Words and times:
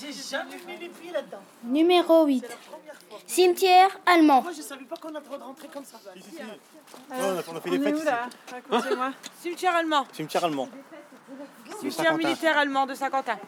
J'ai 0.00 0.12
jamais 0.12 0.56
mis 0.66 0.76
les 0.78 0.88
pieds 0.88 1.12
là-dedans. 1.12 1.40
Numéro 1.64 2.26
8. 2.26 2.44
Cimetière 3.26 3.88
allemand. 4.04 4.42
Moi, 4.42 4.52
je 4.56 4.62
savais 4.62 4.84
pas 4.84 4.96
qu'on 4.96 5.14
a 5.14 5.18
le 5.20 5.24
droit 5.24 5.38
de 5.38 5.42
rentrer 5.44 5.68
comme 5.68 5.84
ça. 5.84 5.96
Si, 6.14 6.22
si, 6.22 6.30
si. 6.30 6.36
Ouais, 6.36 6.46
on, 7.48 7.56
a, 7.56 7.60
fait 7.60 7.70
des 7.70 7.78
On 7.78 7.82
fêtes 7.82 8.02
où 8.02 8.04
là? 8.04 8.28
Racontez-moi. 8.70 9.10
Cimetière 9.42 9.74
allemand. 9.76 10.06
Cimetière 10.12 10.44
allemand. 10.44 10.68
Cimetière 11.80 12.16
militaire 12.16 12.58
allemand 12.58 12.86
de 12.86 12.94
Saint-Quentin. 12.94 13.38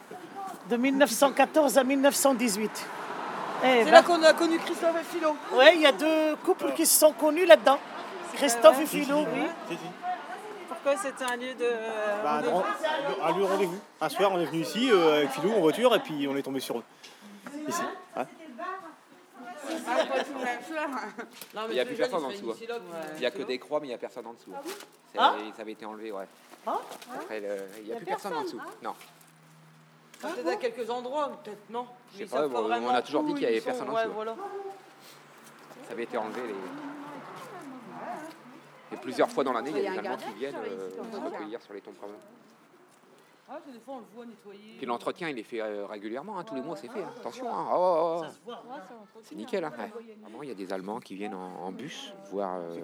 De 0.71 0.77
1914 0.77 1.79
à 1.79 1.85
1918. 1.85 2.71
Eh, 2.71 3.67
C'est 3.67 3.85
va- 3.85 3.91
là 3.91 4.03
qu'on 4.03 4.23
a 4.23 4.33
connu 4.35 4.59
Christophe 4.59 4.97
et 5.01 5.05
Philo. 5.05 5.37
Ouais, 5.53 5.75
il 5.77 5.83
y 5.83 5.87
a 5.87 5.93
deux 5.93 6.37
couples 6.45 6.73
qui 6.75 6.87
se 6.87 6.99
sont 6.99 7.13
connus 7.13 7.45
là-dedans. 7.47 7.79
Christophe 8.35 8.81
et 8.81 8.87
Philo, 8.87 9.25
oui. 9.35 9.77
Pourquoi 10.89 11.11
c'était 11.11 11.25
un 11.25 11.37
lieu 11.37 11.55
de. 11.55 11.71
Bah, 12.23 12.41
de- 12.41 12.47
dans- 12.47 12.65
à 13.23 13.33
lieu 13.33 13.41
de 13.41 13.45
rendez-vous. 13.45 13.79
Un 14.01 14.09
soir, 14.09 14.31
on 14.33 14.41
est 14.41 14.47
venu 14.47 14.63
ici 14.63 14.91
euh, 14.91 15.19
avec 15.19 15.31
Philou 15.33 15.53
en 15.53 15.61
voiture 15.61 15.95
et 15.95 16.01
puis 16.01 16.27
on 16.29 16.37
est 16.37 16.43
tombé 16.43 16.61
sur 16.61 16.79
eux. 16.79 16.85
Ici. 17.69 17.83
Ouais. 18.17 18.23
Ah, 19.87 20.05
Il 21.69 21.75
y 21.77 21.81
a 21.81 21.85
plus 21.85 21.95
personne 21.95 22.25
en 22.25 22.29
dessous, 22.31 22.55
Il 23.15 23.21
n'y 23.21 23.27
a 23.27 23.31
que 23.31 23.43
des 23.43 23.59
croix, 23.59 23.81
mais 23.81 23.87
il 23.87 23.91
n'y 23.91 23.95
a 23.95 23.99
personne 23.99 24.27
en 24.27 24.33
dessous. 24.33 24.53
C'est- 25.13 25.19
Ah 25.19 25.35
Ça 25.57 25.63
avait 25.63 25.73
été 25.73 25.85
enlevé, 25.85 26.11
ouais. 26.11 26.25
Ah 26.67 26.79
Après, 27.15 27.41
le- 27.41 27.47
il 27.81 27.85
n'y 27.85 27.93
a, 27.93 27.97
plus 27.97 28.07
personne, 28.07 28.35
en 28.35 28.43
dessous. 28.43 28.61
Non. 28.83 28.95
Peut-être 30.21 30.49
à 30.49 30.57
quelques 30.57 30.89
endroits, 30.91 31.31
peut-être 31.45 31.71
non. 31.71 31.87
Je 32.13 32.19
sais 32.19 32.25
Ils 32.25 32.29
pas, 32.29 32.37
savent 32.39 32.51
bon, 32.51 32.63
vraiment 32.63 32.89
on 32.89 32.95
a 32.95 33.03
toujours 33.03 33.23
dit 33.25 33.33
où 33.33 33.35
qu'il 33.35 33.45
y 33.45 33.47
avait 33.47 33.57
ils 33.57 33.61
sont. 33.61 33.67
personne 33.67 33.91
en 33.91 33.95
Ouais, 33.95 34.05
dessous. 34.05 34.15
voilà. 34.15 34.35
Ça 35.87 35.93
avait 35.93 36.03
été 36.03 36.19
enlevé. 36.19 36.41
Les... 36.49 36.55
Plusieurs 39.09 39.31
fois 39.31 39.43
dans 39.43 39.55
l'année, 39.55 39.71
il 39.75 39.83
y 39.83 39.87
a 39.87 39.91
des 39.93 39.99
Allemands 39.99 40.17
qui 40.19 40.35
viennent 40.39 40.55
euh, 40.57 40.91
se 40.91 41.17
recueillir 41.17 41.63
sur 41.63 41.73
les 41.73 41.81
tombes. 41.81 41.95
Ah, 43.51 43.59
des. 43.67 43.79
Puis 44.77 44.85
l'entretien, 44.85 45.31
il 45.31 45.39
est 45.39 45.43
fait 45.43 45.63
euh, 45.63 45.87
régulièrement, 45.87 46.39
hein, 46.39 46.45
tous 46.45 46.55
les 46.55 46.61
mois 46.61 46.77
c'est 46.77 46.89
fait. 46.89 47.03
hein. 47.03 47.11
Attention, 47.19 47.49
hein. 47.49 47.67
Oh, 47.73 48.21
oh, 48.21 48.25
oh. 48.47 48.51
C'est 49.23 49.35
nickel. 49.35 49.65
Hein. 49.65 49.73
ouais. 49.79 49.91
Vraiment, 50.21 50.43
il 50.43 50.51
y 50.51 50.53
a 50.53 50.55
des 50.55 50.71
Allemands 50.71 51.01
qui 51.01 51.15
viennent 51.15 51.33
en, 51.35 51.65
en 51.65 51.73
bus 51.73 52.13
voir 52.31 52.57
euh, 52.57 52.77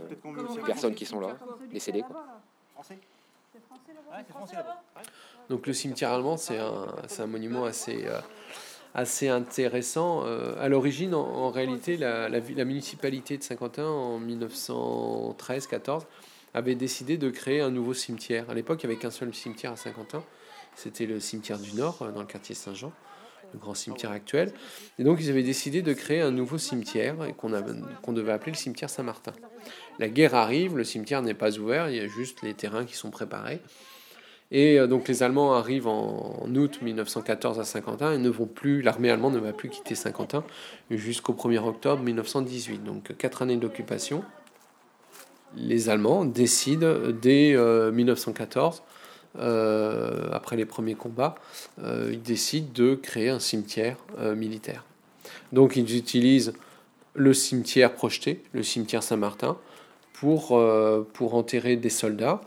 aussi- 0.49 0.61
personnes 0.61 0.95
qui 0.95 1.05
sont 1.05 1.21
là, 1.21 1.37
décédées. 1.71 2.01
Quoi. 2.01 2.25
Français 2.73 2.99
Ouais, 4.11 4.25
c'est 4.27 4.33
français 4.33 4.57
là-bas. 4.57 4.79
Donc 5.51 5.67
le 5.67 5.75
cimetière 5.75 6.13
allemand, 6.13 6.39
c'est 6.39 6.59
un, 6.59 6.87
c'est 7.09 7.21
un 7.23 7.27
monument 7.27 7.65
assez, 7.67 8.07
euh, 8.07 8.19
assez 8.95 9.29
intéressant. 9.29 10.25
Euh, 10.25 10.55
à 10.61 10.69
l'origine, 10.69 11.15
en, 11.15 11.51
réalité, 11.51 11.97
la, 11.97 12.29
la, 12.29 12.41
la 12.41 12.65
municipalité 12.65 13.37
de 13.37 13.43
Saint-Quentin, 13.43 13.87
en 13.87 14.21
1913-14, 14.21 16.03
avait 16.55 16.77
décidé 16.77 17.19
de 17.19 17.31
créer 17.31 17.61
un 17.61 17.71
nouveau 17.71 17.95
cimetière. 17.95 18.49
À 18.49 18.55
l'époque, 18.55 18.83
il 18.83 18.87
n'y 18.87 18.93
avait 18.93 19.01
qu'un 19.01 19.11
seul 19.11 19.35
cimetière 19.35 19.73
à 19.73 19.77
Saint-Quentin. 19.77 20.23
C'était 20.77 21.07
le 21.07 21.21
cimetière 21.21 21.59
du 21.59 21.73
Nord, 21.75 22.03
euh, 22.03 22.13
dans 22.13 22.21
le 22.21 22.27
quartier 22.27 22.55
Saint-Jean, 22.55 22.93
le 23.53 23.59
grand 23.59 23.75
cimetière 23.75 24.13
actuel. 24.13 24.53
Et 24.99 25.05
donc, 25.05 25.19
ils 25.21 25.29
avaient 25.29 25.43
décidé 25.43 25.83
de 25.83 25.93
créer 25.93 26.21
un 26.21 26.31
nouveau 26.31 26.59
cimetière 26.59 27.25
et 27.25 27.33
qu'on 27.33 27.51
qu'on 28.03 28.13
devait 28.13 28.33
appeler 28.33 28.53
le 28.53 28.57
cimetière 28.57 28.91
Saint-Martin. 28.91 29.33
La 29.99 30.09
guerre 30.09 30.35
arrive, 30.35 30.77
le 30.77 30.85
cimetière 30.85 31.23
n'est 31.23 31.35
pas 31.35 31.59
ouvert, 31.59 31.89
il 31.89 31.97
y 31.97 32.01
a 32.01 32.07
juste 32.07 32.43
les 32.43 32.55
terrains 32.55 32.85
qui 32.85 32.95
sont 32.95 33.11
préparés. 33.11 33.61
Et 34.51 34.79
euh, 34.79 34.87
donc 34.87 35.09
les 35.09 35.23
Allemands 35.23 35.55
arrivent 35.55 35.87
en, 35.87 36.47
août 36.55 36.79
1914 36.83 37.59
à 37.59 37.65
Saint-Quentin 37.65 38.13
et 38.13 38.19
ne 38.19 38.29
vont 38.29 38.47
plus, 38.47 38.83
l'armée 38.83 39.11
allemande 39.11 39.35
ne 39.35 39.39
va 39.41 39.53
plus 39.53 39.69
quitter 39.69 39.95
Saint-Quentin 39.95 40.45
jusqu'au 40.91 41.33
1er 41.33 41.59
octobre 41.59 42.03
1918. 42.03 42.85
Donc 42.85 43.17
quatre 43.17 43.43
années 43.43 43.57
d'occupation. 43.57 44.25
Les 45.57 45.89
Allemands 45.89 46.25
décident 46.25 46.95
dès 47.23 47.55
euh, 47.55 47.93
1914, 47.93 48.83
euh, 49.39 50.29
après 50.33 50.57
les 50.57 50.65
premiers 50.65 50.95
combats, 50.95 51.37
euh, 51.83 52.11
ils 52.13 52.23
décident 52.23 52.69
de 52.75 52.95
créer 52.95 53.31
un 53.31 53.39
cimetière 53.39 53.97
euh, 54.19 54.35
militaire. 54.35 54.85
Donc 55.53 55.77
ils 55.77 55.97
utilisent 55.97 56.53
le 57.15 57.33
cimetière 57.33 57.95
projeté, 57.95 58.43
le 58.53 58.63
cimetière 58.63 59.03
Saint-Martin, 59.03 59.57
pour, 60.13 60.57
euh, 60.57 61.07
pour 61.13 61.35
enterrer 61.35 61.77
des 61.77 61.91
soldats. 61.91 62.41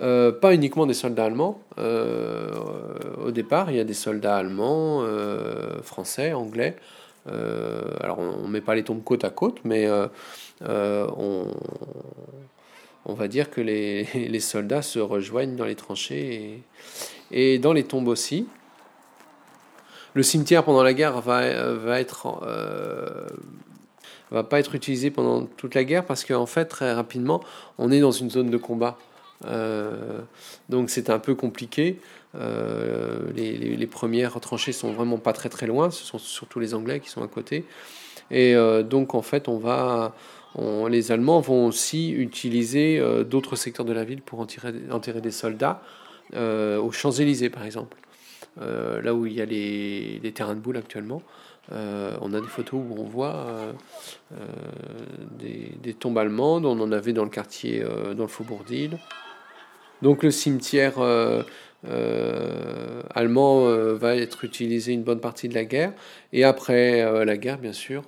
Euh, 0.00 0.32
pas 0.32 0.54
uniquement 0.54 0.86
des 0.86 0.94
soldats 0.94 1.26
allemands. 1.26 1.60
Euh, 1.78 2.50
au 3.22 3.30
départ, 3.30 3.70
il 3.70 3.76
y 3.76 3.80
a 3.80 3.84
des 3.84 3.94
soldats 3.94 4.36
allemands, 4.36 5.02
euh, 5.02 5.82
français, 5.82 6.32
anglais. 6.32 6.76
Alors, 8.00 8.18
on 8.18 8.48
ne 8.48 8.52
met 8.52 8.60
pas 8.60 8.74
les 8.74 8.82
tombes 8.82 9.04
côte 9.04 9.24
à 9.24 9.30
côte, 9.30 9.58
mais 9.64 9.88
on, 10.62 11.44
va 13.06 13.28
dire 13.28 13.50
que 13.50 13.60
les, 13.60 14.04
les 14.14 14.40
soldats 14.40 14.82
se 14.82 14.98
rejoignent 14.98 15.54
dans 15.54 15.66
les 15.66 15.76
tranchées 15.76 16.62
et, 17.30 17.58
dans 17.58 17.72
les 17.72 17.84
tombes 17.84 18.08
aussi. 18.08 18.48
Le 20.14 20.24
cimetière 20.24 20.64
pendant 20.64 20.82
la 20.82 20.92
guerre 20.92 21.20
va, 21.20 21.72
va 21.74 22.00
être 22.00 22.40
va 24.32 24.44
pas 24.44 24.58
être 24.60 24.74
utilisé 24.74 25.10
pendant 25.10 25.44
toute 25.44 25.74
la 25.74 25.84
guerre 25.84 26.04
parce 26.04 26.24
qu'en 26.24 26.46
fait 26.46 26.64
très 26.66 26.92
rapidement 26.92 27.40
on 27.78 27.90
est 27.90 27.98
dans 27.98 28.12
une 28.12 28.30
zone 28.30 28.48
de 28.48 28.56
combat 28.56 28.96
donc 30.68 30.90
c'est 30.90 31.10
un 31.10 31.18
peu 31.18 31.34
compliqué. 31.34 31.98
Euh, 32.36 33.32
les, 33.34 33.86
premières 33.86 34.38
tranchées 34.40 34.72
sont 34.72 34.92
vraiment 34.92 35.18
pas 35.18 35.32
très 35.32 35.48
très 35.48 35.66
loin. 35.66 35.90
Ce 35.90 36.04
sont 36.04 36.18
surtout 36.18 36.60
les 36.60 36.74
Anglais 36.74 37.00
qui 37.00 37.08
sont 37.08 37.22
à 37.22 37.28
côté. 37.28 37.64
Et 38.30 38.54
euh, 38.54 38.82
donc 38.82 39.14
en 39.14 39.22
fait, 39.22 39.48
on 39.48 39.58
va, 39.58 40.14
les 40.88 41.12
Allemands 41.12 41.40
vont 41.40 41.66
aussi 41.66 42.10
utiliser 42.10 42.98
euh, 42.98 43.24
d'autres 43.24 43.56
secteurs 43.56 43.86
de 43.86 43.92
la 43.92 44.04
ville 44.04 44.22
pour 44.22 44.40
enterrer, 44.40 45.20
des 45.20 45.30
soldats. 45.30 45.82
Euh, 46.36 46.78
aux 46.78 46.92
Champs-Élysées 46.92 47.50
par 47.50 47.64
exemple, 47.64 47.96
Euh, 48.60 49.00
là 49.02 49.14
où 49.14 49.26
il 49.26 49.32
y 49.32 49.40
a 49.40 49.44
les, 49.46 50.32
terrains 50.34 50.54
de 50.54 50.60
boules 50.60 50.76
actuellement. 50.76 51.22
Euh, 51.72 52.16
on 52.20 52.32
a 52.34 52.40
des 52.40 52.48
photos 52.48 52.80
où 52.80 52.94
on 52.98 53.04
voit 53.04 53.34
euh, 53.34 53.72
euh, 54.32 54.36
des, 55.82 55.94
tombes 55.94 56.18
allemandes. 56.18 56.66
On 56.66 56.78
en 56.80 56.92
avait 56.92 57.12
dans 57.12 57.24
le 57.24 57.30
quartier, 57.30 57.82
euh, 57.82 58.14
dans 58.14 58.24
le 58.24 58.28
faubourg 58.28 58.64
d'Île. 58.64 58.98
Donc 60.02 60.22
le 60.22 60.30
cimetière 60.30 60.98
euh, 60.98 61.42
euh, 61.88 63.02
allemand 63.14 63.66
euh, 63.66 63.94
va 63.94 64.16
être 64.16 64.44
utilisé 64.44 64.92
une 64.92 65.02
bonne 65.02 65.20
partie 65.20 65.48
de 65.48 65.54
la 65.54 65.64
guerre. 65.64 65.92
Et 66.32 66.44
après 66.44 67.24
la 67.24 67.36
guerre, 67.36 67.58
bien 67.58 67.72
sûr, 67.72 68.04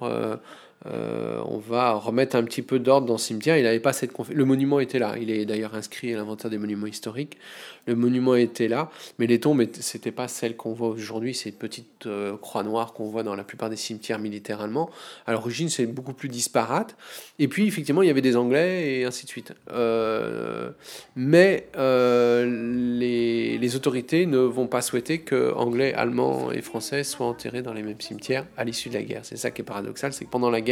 euh, 0.87 1.41
on 1.47 1.59
va 1.59 1.93
remettre 1.93 2.37
un 2.37 2.43
petit 2.45 2.63
peu 2.63 2.79
d'ordre 2.79 3.07
dans 3.07 3.15
le 3.15 3.19
cimetière. 3.19 3.57
Il 3.57 3.67
avait 3.67 3.81
pas 3.81 3.93
cette 3.93 4.13
Le 4.31 4.45
monument 4.45 4.81
était 4.81 4.99
là. 4.99 5.15
Il 5.21 5.31
est 5.31 5.45
d'ailleurs 5.45 5.75
inscrit 5.75 6.13
à 6.13 6.17
l'inventaire 6.17 6.51
des 6.51 6.59
monuments 6.59 6.87
historiques. 6.87 7.39
Le 7.87 7.97
monument 7.97 8.37
était 8.37 8.69
là, 8.69 8.91
mais 9.19 9.27
les 9.27 9.41
tombes, 9.41 9.65
c'était 9.73 10.13
pas 10.13 10.29
celles 10.29 10.57
qu'on 10.57 10.73
voit 10.73 10.89
aujourd'hui, 10.89 11.35
ces 11.35 11.51
petites 11.51 12.07
euh, 12.07 12.37
croix 12.37 12.63
noires 12.63 12.93
qu'on 12.93 13.09
voit 13.09 13.25
dans 13.25 13.35
la 13.35 13.43
plupart 13.43 13.71
des 13.71 13.77
cimetières 13.77 14.21
militaires 14.21 14.61
allemands. 14.61 14.89
À 15.27 15.33
l'origine, 15.33 15.69
c'est 15.69 15.87
beaucoup 15.87 16.13
plus 16.13 16.29
disparate. 16.29 16.97
Et 17.41 17.49
puis, 17.49 17.67
effectivement, 17.67 18.03
il 18.03 18.07
y 18.07 18.11
avait 18.11 18.21
des 18.21 18.37
Anglais 18.37 19.01
et 19.01 19.05
ainsi 19.05 19.25
de 19.25 19.31
suite. 19.31 19.53
Euh, 19.73 20.71
mais 21.17 21.67
les, 21.75 23.59
les 23.59 23.77
autorités 23.77 24.27
ne 24.27 24.39
vont 24.39 24.69
pas 24.69 24.81
souhaiter 24.81 25.19
que 25.19 25.53
Anglais, 25.55 25.93
Allemands 25.95 26.53
et 26.53 26.63
Français 26.63 27.03
soient 27.03 27.27
enterrés 27.27 27.63
dans 27.63 27.73
les 27.73 27.83
mêmes 27.83 28.01
cimetières 28.01 28.47
à 28.57 28.65
l'issue 28.65 28.91
de 28.91 28.95
la 28.95 29.03
guerre. 29.03 29.25
C'est 29.25 29.37
ça 29.37 29.51
qui 29.51 29.63
est 29.63 29.65
paradoxal, 29.65 30.13
c'est 30.13 30.25
que 30.25 30.31
pendant 30.31 30.51
la 30.51 30.61
guerre, 30.61 30.72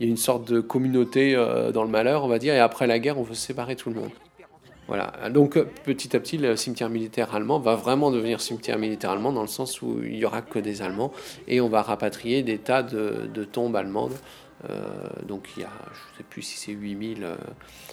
il 0.00 0.06
y 0.06 0.08
a 0.08 0.10
une 0.10 0.16
sorte 0.16 0.50
de 0.50 0.60
communauté 0.60 1.34
euh, 1.34 1.72
dans 1.72 1.84
le 1.84 1.90
malheur, 1.90 2.24
on 2.24 2.28
va 2.28 2.38
dire, 2.38 2.54
et 2.54 2.60
après 2.60 2.86
la 2.86 2.98
guerre, 2.98 3.18
on 3.18 3.22
veut 3.22 3.34
séparer 3.34 3.76
tout 3.76 3.90
le 3.90 3.96
monde. 3.96 4.10
Voilà. 4.86 5.12
Donc 5.30 5.56
euh, 5.56 5.66
petit 5.84 6.14
à 6.14 6.20
petit, 6.20 6.36
le 6.36 6.56
cimetière 6.56 6.90
militaire 6.90 7.34
allemand 7.34 7.58
va 7.58 7.74
vraiment 7.74 8.10
devenir 8.10 8.40
cimetière 8.40 8.78
militaire 8.78 9.10
allemand 9.10 9.32
dans 9.32 9.42
le 9.42 9.48
sens 9.48 9.80
où 9.80 10.02
il 10.02 10.16
y 10.16 10.24
aura 10.24 10.42
que 10.42 10.58
des 10.58 10.82
Allemands 10.82 11.12
et 11.48 11.60
on 11.60 11.68
va 11.68 11.82
rapatrier 11.82 12.42
des 12.42 12.58
tas 12.58 12.82
de, 12.82 13.44
tombes 13.44 13.76
allemandes. 13.76 14.16
Euh, 14.68 15.08
donc 15.26 15.48
il 15.56 15.62
y 15.62 15.64
a, 15.64 15.70
je 15.86 16.12
ne 16.12 16.18
sais 16.18 16.24
plus 16.28 16.42
si 16.42 16.58
c'est 16.58 16.72
8000, 16.72 17.24
euh, 17.24 17.36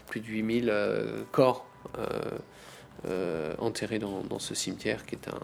plus 0.08 0.20
de 0.20 0.28
8000 0.28 0.70
euh, 0.70 1.24
corps 1.32 1.66
enterrés 3.58 3.98
dans 3.98 4.38
ce 4.38 4.54
cimetière 4.54 5.06
qui 5.08 5.16
est 5.16 5.28
un 5.28 5.40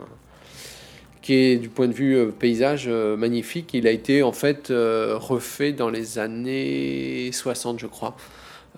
qui 1.27 1.33
est 1.33 1.57
du 1.57 1.67
point 1.67 1.89
de 1.89 1.93
vue 1.93 2.15
euh, 2.15 2.31
paysage 2.31 2.85
euh, 2.87 3.17
magnifique. 3.17 3.73
Il 3.73 3.85
a 3.85 3.91
été 3.91 4.23
en 4.23 4.31
fait 4.31 4.71
euh, 4.71 5.17
refait 5.17 5.73
dans 5.73 5.89
les 5.89 6.19
années 6.19 7.29
60, 7.33 7.81
je 7.81 7.87
crois. 7.87 8.15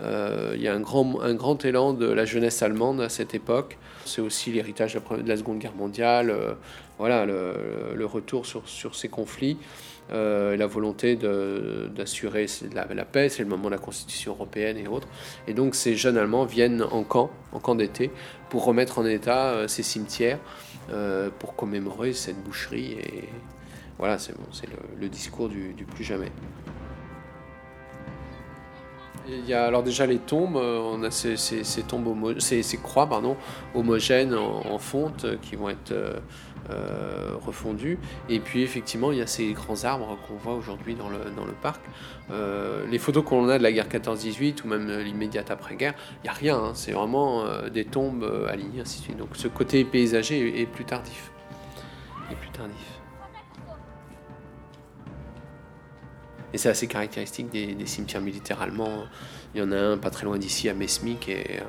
Euh, 0.02 0.54
il 0.56 0.62
y 0.62 0.68
a 0.68 0.74
un 0.74 0.80
grand, 0.80 1.20
un 1.22 1.34
grand 1.34 1.64
élan 1.66 1.94
de 1.94 2.06
la 2.06 2.26
jeunesse 2.26 2.62
allemande 2.62 3.02
à 3.02 3.10
cette 3.10 3.34
époque. 3.34 3.78
C'est 4.06 4.22
aussi 4.22 4.52
l'héritage 4.52 4.96
de 4.96 5.28
la 5.28 5.38
Seconde 5.38 5.60
Guerre 5.60 5.76
mondiale, 5.76 6.30
euh, 6.30 6.54
voilà, 6.98 7.26
le, 7.26 8.06
retour 8.06 8.46
sur, 8.46 8.68
sur 8.68 8.96
ces 8.96 9.08
conflits, 9.08 9.58
euh, 10.12 10.58
la 10.58 10.68
volonté 10.68 11.16
d'assurer 11.16 12.48
la, 12.74 13.06
paix, 13.06 13.30
c'est 13.30 13.44
le 13.44 13.50
moment 13.50 13.66
de 13.66 13.76
la 13.76 13.78
Constitution 13.78 14.34
européenne 14.34 14.78
et 14.78 14.88
autres. 14.88 15.08
Et 15.48 15.54
donc 15.54 15.76
ces 15.76 15.96
jeunes 15.96 16.18
Allemands 16.18 16.46
viennent 16.46 16.82
en 16.82 17.04
camp, 17.04 17.30
en 17.52 17.60
camp 17.60 17.76
d'été, 17.76 18.12
pour 18.50 18.66
remettre 18.66 19.00
en 19.00 19.06
état 19.06 19.52
euh, 19.52 19.68
ces 19.68 19.84
cimetières, 19.84 20.40
pour 21.38 21.56
commémorer 21.56 22.14
cette 22.14 22.44
boucherie. 22.44 22.94
Et 22.94 23.30
voilà, 24.00 24.18
c'est 24.18 24.36
bon, 24.36 24.46
le, 25.00 25.08
discours 25.08 25.48
du 25.48 25.86
plus 25.86 26.04
jamais. 26.04 26.32
Il 29.32 29.48
y 29.48 29.54
a 29.54 29.66
alors 29.66 29.84
déjà 29.84 30.06
les 30.06 30.18
tombes, 30.18 30.58
euh, 30.58 30.80
on 30.80 31.04
a 31.04 31.12
ces, 31.12 31.36
tombes 31.88 32.40
ces, 32.40 32.78
croix 32.78 33.08
pardon, 33.08 33.38
homogènes 33.76 34.34
en, 34.34 34.78
fonte 34.78 35.26
euh, 35.26 35.36
qui 35.42 35.56
vont 35.56 35.70
être 35.70 35.92
euh, 35.92 37.32
refondus. 37.46 38.00
Et 38.30 38.40
puis 38.40 38.64
effectivement, 38.64 39.12
il 39.12 39.20
y 39.20 39.22
a 39.22 39.28
ces 39.28 39.52
grands 39.54 39.84
arbres 39.84 40.18
qu'on 40.28 40.36
voit 40.36 40.54
aujourd'hui 40.56 40.96
dans 40.96 41.10
le, 41.10 41.18
dans 41.36 41.46
le 41.46 41.54
parc. 41.54 41.82
Les 42.92 43.00
photos 43.00 43.24
qu'on 43.24 43.50
a 43.50 43.58
de 43.58 43.64
la 43.64 43.72
guerre 43.72 43.88
14-18 43.88 44.64
ou 44.64 44.68
même 44.68 44.88
l'immédiate 45.00 45.50
après-guerre, 45.50 45.96
il 46.18 46.24
n'y 46.24 46.30
a 46.30 46.34
rien. 46.34 46.58
hein. 46.58 46.72
C'est 46.76 46.92
vraiment 46.92 47.44
des 47.74 47.86
tombes 47.86 48.24
alignées, 48.48 48.82
ainsi 48.82 49.00
de 49.00 49.04
suite. 49.06 49.18
Donc 49.18 49.30
ce 49.34 49.48
côté 49.48 49.84
paysager. 49.84 50.62
Est 50.62 50.66
plus 50.68 50.86
tardif. 50.86 51.32
Et 56.54 56.58
c'est 56.58 56.70
assez 56.70 56.88
caractéristique 56.88 57.50
des, 57.50 57.86
cimetières 57.86 58.22
militaires 58.22 58.62
allemands. 58.62 59.06
Il 59.54 59.62
y 59.62 59.64
en 59.64 59.72
a 59.72 59.78
un 59.78 59.98
pas 59.98 60.10
très 60.10 60.26
loin 60.26 60.38
d'ici, 60.38 60.70
à 60.70 60.74
qui 60.74 61.32
est. 61.32 61.62
euh, 61.62 61.66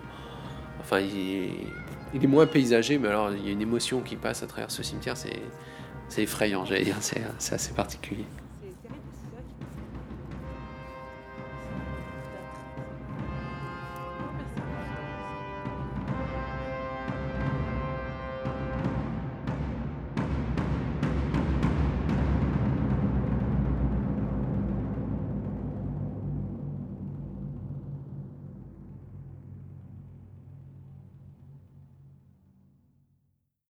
Enfin, 0.81 1.01
il 1.01 2.23
est, 2.23 2.27
moins 2.27 2.47
paysager, 2.47 2.99
mais 2.99 3.09
alors 3.09 3.31
il 3.33 3.45
y 3.45 3.49
a 3.49 3.53
une 3.53 3.61
émotion 3.61 4.01
qui 4.01 4.17
passe 4.17 4.43
à 4.43 4.47
travers 4.47 4.71
ce 4.71 4.83
cimetière, 4.83 5.17
c'est 5.17 6.23
effrayant, 6.23 6.65
j'allais 6.65 6.85
dire, 6.85 6.97
c'est 7.01 7.55
assez 7.55 7.73
particulier. 7.73 8.25